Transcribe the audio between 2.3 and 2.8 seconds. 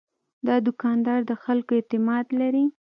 لري.